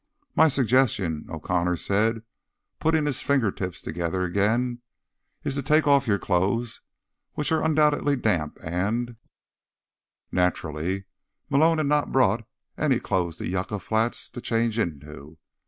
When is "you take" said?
5.69-5.85